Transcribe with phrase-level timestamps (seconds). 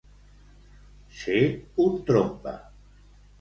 [1.19, 1.43] Ser
[1.85, 2.55] un trompa.